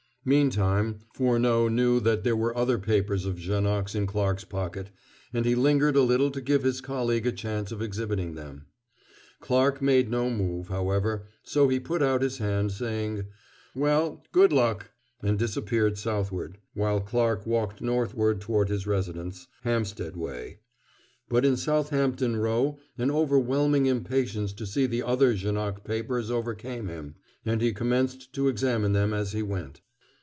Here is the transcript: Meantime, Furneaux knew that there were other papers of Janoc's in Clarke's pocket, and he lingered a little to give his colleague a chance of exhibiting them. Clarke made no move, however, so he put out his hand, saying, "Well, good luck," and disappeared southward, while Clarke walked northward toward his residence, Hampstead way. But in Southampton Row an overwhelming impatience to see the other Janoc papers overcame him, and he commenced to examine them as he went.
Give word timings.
Meantime, 0.23 0.99
Furneaux 1.15 1.67
knew 1.67 1.99
that 1.99 2.23
there 2.23 2.35
were 2.35 2.55
other 2.55 2.77
papers 2.77 3.25
of 3.25 3.39
Janoc's 3.39 3.95
in 3.95 4.05
Clarke's 4.05 4.43
pocket, 4.43 4.91
and 5.33 5.45
he 5.45 5.55
lingered 5.55 5.95
a 5.95 6.01
little 6.03 6.29
to 6.29 6.39
give 6.39 6.61
his 6.61 6.79
colleague 6.79 7.25
a 7.25 7.31
chance 7.31 7.71
of 7.71 7.81
exhibiting 7.81 8.35
them. 8.35 8.67
Clarke 9.39 9.81
made 9.81 10.11
no 10.11 10.29
move, 10.29 10.67
however, 10.67 11.25
so 11.41 11.69
he 11.69 11.79
put 11.79 12.03
out 12.03 12.21
his 12.21 12.37
hand, 12.37 12.71
saying, 12.71 13.25
"Well, 13.73 14.23
good 14.31 14.53
luck," 14.53 14.91
and 15.23 15.39
disappeared 15.39 15.97
southward, 15.97 16.59
while 16.75 17.01
Clarke 17.01 17.47
walked 17.47 17.81
northward 17.81 18.41
toward 18.41 18.69
his 18.69 18.85
residence, 18.85 19.47
Hampstead 19.63 20.15
way. 20.15 20.59
But 21.29 21.45
in 21.45 21.57
Southampton 21.57 22.37
Row 22.37 22.77
an 22.95 23.09
overwhelming 23.09 23.87
impatience 23.87 24.53
to 24.53 24.67
see 24.67 24.85
the 24.85 25.01
other 25.01 25.33
Janoc 25.33 25.83
papers 25.83 26.29
overcame 26.29 26.89
him, 26.89 27.15
and 27.43 27.59
he 27.59 27.73
commenced 27.73 28.31
to 28.33 28.49
examine 28.49 28.93
them 28.93 29.13
as 29.15 29.31
he 29.31 29.41
went. 29.41 29.81